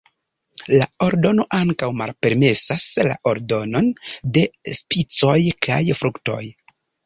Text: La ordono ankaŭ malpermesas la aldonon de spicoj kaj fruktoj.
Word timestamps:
La 0.69 0.85
ordono 1.07 1.45
ankaŭ 1.57 1.89
malpermesas 1.99 2.87
la 3.09 3.19
aldonon 3.35 3.93
de 4.39 4.47
spicoj 4.81 5.39
kaj 5.69 5.81
fruktoj. 6.03 6.45